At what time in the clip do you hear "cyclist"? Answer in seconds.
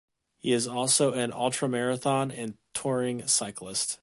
3.27-3.99